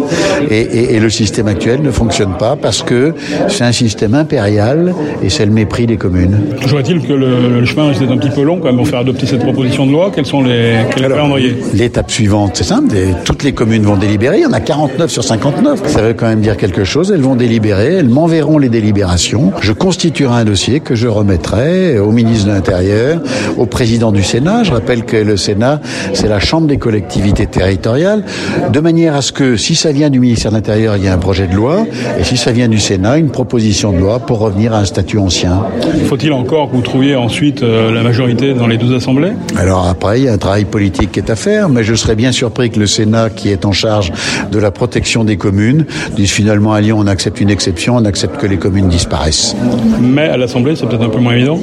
et 0.49 0.99
le 0.99 1.09
système 1.09 1.47
actuel 1.47 1.81
ne 1.81 1.91
fonctionne 1.91 2.37
pas 2.37 2.55
parce 2.55 2.83
que 2.83 3.13
c'est 3.49 3.63
un 3.63 3.71
système 3.73 4.13
impérial 4.13 4.93
et 5.21 5.29
c'est 5.29 5.45
le 5.45 5.51
mépris 5.51 5.85
des 5.85 5.97
communes. 5.97 6.39
Toujours 6.61 6.79
est-il 6.79 7.01
que 7.01 7.13
le, 7.13 7.59
le 7.59 7.65
chemin 7.65 7.91
est 7.91 8.03
un 8.03 8.17
petit 8.17 8.29
peu 8.29 8.43
long 8.43 8.59
quand 8.59 8.67
même 8.67 8.77
pour 8.77 8.87
faire 8.87 8.99
adopter 8.99 9.25
cette 9.25 9.41
proposition 9.41 9.85
de 9.85 9.91
loi. 9.91 10.11
Quels 10.13 10.25
sont 10.25 10.41
les, 10.41 10.75
calendriers 10.95 11.57
L'étape 11.73 12.11
suivante, 12.11 12.51
c'est 12.55 12.63
simple, 12.63 12.95
toutes 13.25 13.43
les 13.43 13.53
communes 13.53 13.83
vont 13.83 13.97
délibérer, 13.97 14.37
il 14.37 14.43
y 14.43 14.45
en 14.45 14.53
a 14.53 14.59
49 14.59 15.09
sur 15.09 15.23
59. 15.23 15.87
Ça 15.87 16.01
veut 16.01 16.13
quand 16.13 16.27
même 16.27 16.41
dire 16.41 16.57
quelque 16.57 16.83
chose, 16.83 17.11
elles 17.13 17.21
vont 17.21 17.35
délibérer, 17.35 17.95
elles 17.95 18.09
m'enverront 18.09 18.57
les 18.57 18.69
délibérations, 18.69 19.51
je 19.61 19.73
constituerai 19.73 20.35
un 20.35 20.45
dossier 20.45 20.79
que 20.79 20.95
je 20.95 21.07
remettrai 21.07 21.99
au 21.99 22.11
ministre 22.11 22.47
de 22.47 22.51
l'Intérieur, 22.51 23.21
au 23.57 23.65
président 23.65 24.11
du 24.11 24.23
Sénat. 24.23 24.63
Je 24.63 24.71
rappelle 24.71 25.03
que 25.03 25.17
le 25.17 25.37
Sénat, 25.37 25.81
c'est 26.13 26.27
la 26.27 26.39
chambre 26.39 26.67
des 26.67 26.77
collectivités 26.77 27.47
territoriales, 27.47 28.23
de 28.71 28.79
manière 28.79 29.15
à 29.15 29.21
ce 29.21 29.31
que 29.31 29.57
si 29.57 29.75
ça 29.75 29.91
vient 29.91 30.09
du 30.09 30.19
ministère 30.19 30.51
de 30.51 30.57
l'Intérieur, 30.57 30.97
il 30.97 31.03
y 31.03 31.07
a 31.07 31.13
un 31.13 31.17
projet 31.17 31.47
de 31.47 31.55
loi, 31.55 31.85
et 32.19 32.23
si 32.23 32.37
ça 32.37 32.51
vient 32.51 32.67
du 32.67 32.79
Sénat, 32.79 33.17
une 33.17 33.29
proposition 33.29 33.62
de 33.63 33.97
loi 33.97 34.19
pour 34.19 34.39
revenir 34.39 34.73
à 34.73 34.79
un 34.79 34.85
statut 34.85 35.17
ancien. 35.17 35.61
Faut-il 36.07 36.33
encore 36.33 36.69
que 36.69 36.75
vous 36.75 36.81
trouviez 36.81 37.15
ensuite 37.15 37.63
euh, 37.63 37.91
la 37.91 38.03
majorité 38.03 38.53
dans 38.53 38.67
les 38.67 38.77
deux 38.77 38.93
assemblées? 38.93 39.31
Alors 39.55 39.87
après, 39.87 40.19
il 40.19 40.25
y 40.25 40.27
a 40.27 40.33
un 40.33 40.37
travail 40.37 40.65
politique 40.65 41.13
qui 41.13 41.19
est 41.19 41.29
à 41.29 41.35
faire, 41.37 41.69
mais 41.69 41.83
je 41.83 41.95
serais 41.95 42.15
bien 42.15 42.33
surpris 42.33 42.71
que 42.71 42.79
le 42.79 42.87
Sénat, 42.87 43.29
qui 43.29 43.49
est 43.49 43.63
en 43.65 43.71
charge 43.71 44.11
de 44.51 44.59
la 44.59 44.71
protection 44.71 45.23
des 45.23 45.37
communes, 45.37 45.85
dise 46.15 46.31
finalement 46.31 46.73
à 46.73 46.81
Lyon, 46.81 46.97
on 46.99 47.07
accepte 47.07 47.39
une 47.39 47.49
exception, 47.49 47.95
on 47.95 48.05
accepte 48.05 48.37
que 48.37 48.47
les 48.47 48.57
communes 48.57 48.89
disparaissent. 48.89 49.55
Mais 50.01 50.27
à 50.27 50.35
l'Assemblée, 50.35 50.75
c'est 50.75 50.85
peut-être 50.85 51.03
un 51.05 51.09
peu 51.09 51.19
moins 51.19 51.33
évident 51.33 51.59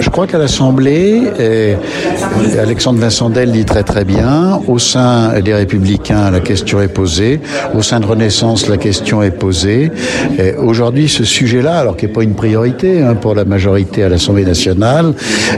Je 0.00 0.10
crois 0.10 0.26
qu'à 0.26 0.38
l'Assemblée, 0.38 1.22
Alexandre 2.60 2.98
Vincendel 2.98 3.52
dit 3.52 3.64
très 3.64 3.84
très 3.84 4.04
bien, 4.04 4.60
au 4.66 4.80
sein 4.80 5.40
des 5.40 5.54
Républicains, 5.54 6.30
la 6.32 6.40
question 6.40 6.80
est 6.80 6.88
posée, 6.88 7.40
au 7.74 7.82
sein 7.82 8.00
de 8.00 8.06
Renaissance, 8.06 8.68
la 8.68 8.76
question 8.76 9.22
est 9.22 9.30
posée. 9.30 9.92
Aujourd'hui, 10.58 11.08
ce 11.08 11.24
sujet-là, 11.44 11.78
alors 11.78 11.96
qui 11.96 12.06
n'est 12.06 12.12
pas 12.12 12.22
une 12.22 12.34
priorité 12.34 13.02
hein, 13.02 13.14
pour 13.14 13.34
la 13.34 13.44
majorité 13.44 14.02
à 14.02 14.08
l'Assemblée 14.08 14.46
nationale, 14.46 15.12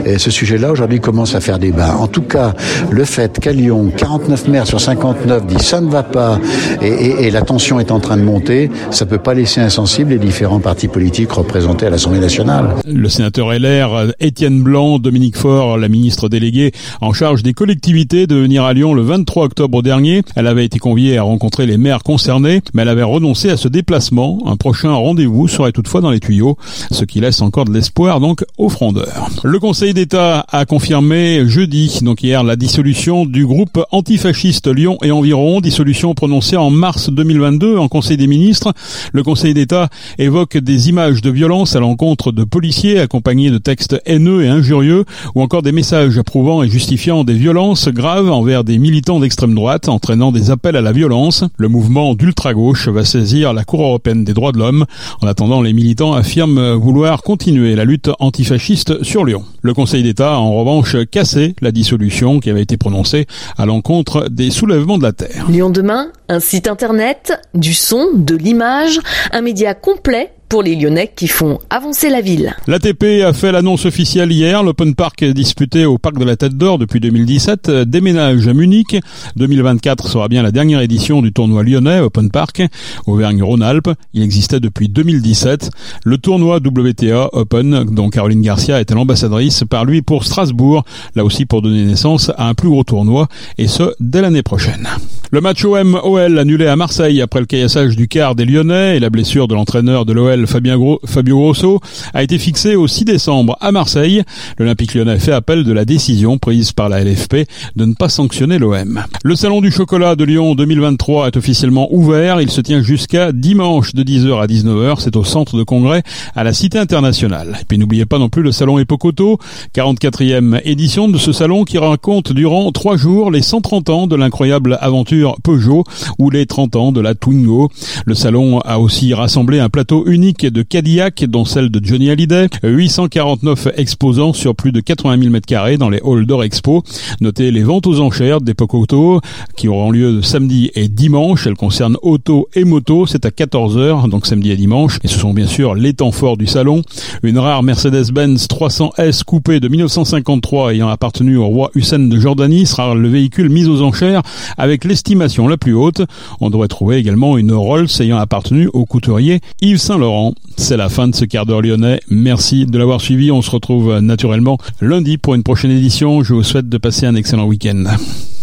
et 0.05 0.17
ce 0.17 0.31
sujet-là 0.31 0.71
aujourd'hui 0.71 0.99
commence 0.99 1.33
à 1.33 1.39
faire 1.39 1.59
débat. 1.59 1.95
En 1.95 2.07
tout 2.07 2.23
cas, 2.23 2.53
le 2.91 3.05
fait 3.05 3.39
qu'à 3.39 3.53
Lyon, 3.53 3.91
49 3.95 4.47
maires 4.49 4.67
sur 4.67 4.81
59 4.81 5.45
disent 5.45 5.61
ça 5.61 5.79
ne 5.79 5.89
va 5.89 6.03
pas 6.03 6.39
et, 6.81 6.87
et, 6.87 7.27
et 7.27 7.31
la 7.31 7.41
tension 7.41 7.79
est 7.79 7.91
en 7.91 8.01
train 8.01 8.17
de 8.17 8.23
monter, 8.23 8.69
ça 8.91 9.05
peut 9.05 9.17
pas 9.17 9.33
laisser 9.33 9.61
insensible 9.61 10.11
les 10.11 10.19
différents 10.19 10.59
partis 10.59 10.89
politiques 10.89 11.31
représentés 11.31 11.85
à 11.85 11.89
l'Assemblée 11.89 12.19
nationale. 12.19 12.75
Le 12.85 13.07
sénateur 13.07 13.53
LR 13.53 14.11
Étienne 14.19 14.61
Blanc, 14.63 14.99
Dominique 14.99 15.37
Faure, 15.37 15.77
la 15.77 15.87
ministre 15.87 16.27
déléguée 16.27 16.73
en 16.99 17.13
charge 17.13 17.43
des 17.43 17.53
collectivités, 17.53 18.27
de 18.27 18.35
venir 18.35 18.65
à 18.65 18.73
Lyon 18.73 18.93
le 18.93 19.03
23 19.03 19.45
octobre 19.45 19.81
dernier. 19.81 20.21
Elle 20.35 20.47
avait 20.47 20.65
été 20.65 20.79
conviée 20.79 21.17
à 21.17 21.23
rencontrer 21.23 21.65
les 21.65 21.77
maires 21.77 22.03
concernés, 22.03 22.61
mais 22.73 22.81
elle 22.81 22.89
avait 22.89 23.03
renoncé 23.03 23.49
à 23.49 23.57
ce 23.57 23.69
déplacement. 23.69 24.39
Un 24.45 24.57
prochain 24.57 24.91
rendez-vous 24.91 25.47
toutefois 25.71 26.01
dans 26.01 26.11
les 26.11 26.19
tuyaux, 26.19 26.57
ce 26.91 27.05
qui 27.05 27.19
laisse 27.19 27.41
encore 27.41 27.65
de 27.65 27.73
l'espoir 27.73 28.19
donc 28.19 28.43
aux 28.57 28.69
frondeurs. 28.69 29.29
Le 29.43 29.59
Conseil 29.59 29.93
d'État 29.93 30.45
a 30.51 30.65
confirmé 30.65 31.47
jeudi, 31.47 31.99
donc 32.01 32.23
hier, 32.23 32.43
la 32.43 32.55
dissolution 32.55 33.25
du 33.25 33.45
groupe 33.45 33.83
antifasciste 33.91 34.67
Lyon 34.67 34.97
et 35.03 35.11
environ, 35.11 35.61
dissolution 35.61 36.13
prononcée 36.13 36.57
en 36.57 36.69
mars 36.69 37.09
2022 37.09 37.77
en 37.77 37.87
Conseil 37.87 38.17
des 38.17 38.27
ministres. 38.27 38.73
Le 39.13 39.23
Conseil 39.23 39.53
d'État 39.53 39.89
évoque 40.17 40.57
des 40.57 40.89
images 40.89 41.21
de 41.21 41.29
violence 41.29 41.75
à 41.75 41.79
l'encontre 41.79 42.31
de 42.31 42.43
policiers 42.43 42.99
accompagnés 42.99 43.51
de 43.51 43.57
textes 43.57 44.01
haineux 44.05 44.43
et 44.43 44.47
injurieux 44.47 45.05
ou 45.35 45.41
encore 45.41 45.61
des 45.61 45.71
messages 45.71 46.17
approuvant 46.17 46.63
et 46.63 46.69
justifiant 46.69 47.23
des 47.23 47.33
violences 47.33 47.89
graves 47.89 48.29
envers 48.29 48.63
des 48.63 48.77
militants 48.77 49.19
d'extrême 49.19 49.55
droite 49.55 49.89
entraînant 49.89 50.31
des 50.31 50.51
appels 50.51 50.75
à 50.75 50.81
la 50.81 50.91
violence. 50.91 51.43
Le 51.57 51.67
mouvement 51.67 52.13
d'ultra-gauche 52.15 52.87
va 52.87 53.05
saisir 53.05 53.53
la 53.53 53.63
Cour 53.63 53.81
européenne 53.81 54.23
des 54.23 54.33
droits 54.33 54.51
de 54.51 54.59
l'homme. 54.59 54.85
En 55.21 55.27
attendant, 55.27 55.56
les 55.61 55.73
militants 55.73 56.13
affirment 56.13 56.73
vouloir 56.73 57.23
continuer 57.23 57.75
la 57.75 57.85
lutte 57.85 58.09
antifasciste 58.19 59.03
sur 59.03 59.25
Lyon. 59.25 59.43
Le 59.61 59.73
Conseil 59.73 60.03
d'État 60.03 60.33
a 60.33 60.37
en 60.37 60.53
revanche 60.53 60.95
cassé 61.09 61.55
la 61.61 61.71
dissolution 61.71 62.39
qui 62.39 62.49
avait 62.49 62.61
été 62.61 62.77
prononcée 62.77 63.27
à 63.57 63.65
l'encontre 63.65 64.29
des 64.29 64.51
soulèvements 64.51 64.97
de 64.97 65.03
la 65.03 65.13
Terre. 65.13 65.45
Lyon 65.49 65.69
demain, 65.69 66.11
un 66.29 66.39
site 66.39 66.67
internet, 66.67 67.33
du 67.53 67.73
son, 67.73 68.07
de 68.15 68.35
l'image, 68.35 68.99
un 69.31 69.41
média 69.41 69.73
complet 69.73 70.31
pour 70.49 70.63
les 70.63 70.75
Lyonnais 70.75 71.11
qui 71.15 71.27
font 71.27 71.59
avancer 71.69 72.09
la 72.09 72.21
ville. 72.21 72.55
L'ATP 72.67 73.23
a 73.25 73.33
fait 73.33 73.51
l'annonce 73.51 73.85
officielle 73.85 74.31
hier. 74.31 74.63
L'Open 74.63 74.95
Park 74.95 75.23
disputé 75.23 75.85
au 75.85 75.97
Parc 75.97 76.17
de 76.17 76.25
la 76.25 76.35
Tête 76.35 76.57
d'Or 76.57 76.77
depuis 76.77 76.99
2017 76.99 77.69
déménage 77.69 78.47
à 78.47 78.53
Munich. 78.53 78.97
2024 79.35 80.07
sera 80.07 80.27
bien 80.27 80.43
la 80.43 80.51
dernière 80.51 80.81
édition 80.81 81.21
du 81.21 81.31
tournoi 81.33 81.63
lyonnais 81.63 81.99
Open 81.99 82.31
Park 82.31 82.63
Auvergne-Rhône-Alpes. 83.05 83.89
Il 84.13 84.23
existait 84.23 84.59
depuis 84.59 84.89
2017. 84.89 85.69
Le 86.03 86.17
tournoi 86.17 86.57
WTA 86.57 87.29
Open, 87.33 87.85
dont 87.91 88.09
Caroline 88.09 88.41
Garcia 88.41 88.79
était 88.79 88.93
l'ambassadrice, 88.93 89.63
par 89.69 89.85
lui 89.85 90.01
pour 90.01 90.23
Strasbourg, 90.23 90.83
là 91.15 91.23
aussi 91.23 91.45
pour 91.45 91.61
donner 91.61 91.83
naissance 91.83 92.31
à 92.37 92.47
un 92.47 92.53
plus 92.53 92.69
gros 92.69 92.83
tournoi, 92.83 93.27
et 93.57 93.67
ce, 93.67 93.93
dès 93.99 94.21
l'année 94.21 94.43
prochaine. 94.43 94.87
Le 95.31 95.41
match 95.41 95.65
OM-OL 95.65 96.39
annulé 96.39 96.67
à 96.67 96.77
Marseille 96.77 97.21
après 97.21 97.41
le 97.41 97.45
caillassage 97.45 97.97
du 97.97 98.07
quart 98.07 98.33
des 98.33 98.45
Lyonnais 98.45 98.95
et 98.95 98.99
la 98.99 99.09
blessure 99.09 99.49
de 99.49 99.55
l'entraîneur 99.55 100.05
de 100.05 100.13
l'OL 100.13 100.36
Fabio 100.45 100.99
Grosso 101.37 101.79
a 102.13 102.23
été 102.23 102.37
fixé 102.37 102.75
au 102.75 102.87
6 102.87 103.05
décembre 103.05 103.57
à 103.61 103.71
Marseille. 103.71 104.23
L'Olympique 104.57 104.93
lyonnais 104.93 105.19
fait 105.19 105.31
appel 105.31 105.63
de 105.63 105.71
la 105.73 105.85
décision 105.85 106.37
prise 106.37 106.71
par 106.71 106.89
la 106.89 107.03
LFP 107.03 107.47
de 107.75 107.85
ne 107.85 107.93
pas 107.93 108.09
sanctionner 108.09 108.59
l'OM. 108.59 109.03
Le 109.23 109.35
Salon 109.35 109.61
du 109.61 109.71
chocolat 109.71 110.15
de 110.15 110.23
Lyon 110.23 110.55
2023 110.55 111.27
est 111.27 111.37
officiellement 111.37 111.87
ouvert. 111.91 112.41
Il 112.41 112.51
se 112.51 112.61
tient 112.61 112.81
jusqu'à 112.81 113.31
dimanche 113.31 113.93
de 113.93 114.03
10h 114.03 114.41
à 114.41 114.47
19h. 114.47 114.97
C'est 114.99 115.15
au 115.15 115.23
centre 115.23 115.57
de 115.57 115.63
congrès 115.63 116.03
à 116.35 116.43
la 116.43 116.53
Cité 116.53 116.77
internationale. 116.77 117.57
Et 117.61 117.65
puis 117.65 117.77
n'oubliez 117.77 118.05
pas 118.05 118.19
non 118.19 118.29
plus 118.29 118.43
le 118.43 118.51
Salon 118.51 118.79
Epocoto, 118.79 119.39
44e 119.75 120.61
édition 120.65 121.07
de 121.07 121.17
ce 121.17 121.31
salon 121.31 121.63
qui 121.63 121.77
raconte 121.77 122.33
durant 122.33 122.71
trois 122.71 122.97
jours 122.97 123.31
les 123.31 123.41
130 123.41 123.89
ans 123.89 124.07
de 124.07 124.15
l'incroyable 124.15 124.77
aventure 124.81 125.37
Peugeot 125.43 125.83
ou 126.19 126.29
les 126.29 126.45
30 126.45 126.75
ans 126.75 126.91
de 126.91 127.01
la 127.01 127.15
Twingo. 127.15 127.69
Le 128.05 128.15
salon 128.15 128.59
a 128.59 128.79
aussi 128.79 129.13
rassemblé 129.13 129.59
un 129.59 129.69
plateau 129.69 130.05
unique 130.07 130.26
de 130.33 130.61
Cadillac, 130.61 131.23
dont 131.23 131.45
celle 131.45 131.69
de 131.69 131.79
Johnny 131.83 132.09
Hallyday. 132.09 132.47
849 132.61 133.69
exposants 133.77 134.33
sur 134.33 134.55
plus 134.55 134.73
de 134.73 134.81
80 134.81 135.21
000 135.23 135.33
m2 135.33 135.77
dans 135.77 135.89
les 135.89 136.01
halls 136.03 136.25
d'Or 136.25 136.43
Expo. 136.43 136.83
Notez 137.21 137.49
les 137.49 137.63
ventes 137.63 137.87
aux 137.87 138.01
enchères 138.01 138.41
d'Epoch 138.41 138.73
Auto 138.73 139.21
qui 139.55 139.69
auront 139.69 139.89
lieu 139.89 140.21
samedi 140.21 140.69
et 140.75 140.89
dimanche. 140.89 141.47
Elles 141.47 141.55
concernent 141.55 141.97
auto 142.01 142.49
et 142.55 142.65
moto. 142.65 143.05
C'est 143.05 143.25
à 143.25 143.29
14h, 143.29 144.09
donc 144.09 144.25
samedi 144.25 144.51
et 144.51 144.57
dimanche. 144.57 144.99
Et 145.03 145.07
ce 145.07 145.17
sont 145.17 145.33
bien 145.33 145.47
sûr 145.47 145.75
les 145.75 145.93
temps 145.93 146.11
forts 146.11 146.35
du 146.35 146.45
salon. 146.45 146.81
Une 147.23 147.39
rare 147.39 147.63
Mercedes-Benz 147.63 148.47
300S 148.47 149.23
coupée 149.23 149.61
de 149.61 149.69
1953 149.69 150.73
ayant 150.73 150.89
appartenu 150.89 151.37
au 151.37 151.47
roi 151.47 151.71
Hussein 151.73 151.99
de 151.99 152.19
Jordanie 152.19 152.65
sera 152.65 152.95
le 152.95 153.07
véhicule 153.07 153.49
mis 153.49 153.65
aux 153.67 153.81
enchères 153.81 154.23
avec 154.57 154.83
l'estimation 154.83 155.47
la 155.47 155.55
plus 155.55 155.73
haute. 155.73 156.01
On 156.41 156.49
devrait 156.49 156.67
trouver 156.67 156.97
également 156.97 157.37
une 157.37 157.53
Rolls 157.53 157.87
ayant 158.01 158.17
appartenu 158.17 158.69
au 158.73 158.85
couturier 158.85 159.39
Yves 159.61 159.77
Saint-Laurent. 159.77 160.16
C'est 160.55 160.77
la 160.77 160.89
fin 160.89 161.07
de 161.07 161.15
ce 161.15 161.25
quart 161.25 161.45
d'heure 161.45 161.61
lyonnais. 161.61 161.99
Merci 162.09 162.65
de 162.65 162.77
l'avoir 162.77 163.01
suivi. 163.01 163.31
On 163.31 163.41
se 163.41 163.51
retrouve 163.51 163.99
naturellement 163.99 164.57
lundi 164.81 165.17
pour 165.17 165.35
une 165.35 165.43
prochaine 165.43 165.71
édition. 165.71 166.23
Je 166.23 166.33
vous 166.33 166.43
souhaite 166.43 166.69
de 166.69 166.77
passer 166.77 167.05
un 167.05 167.15
excellent 167.15 167.45
week-end. 167.45 167.83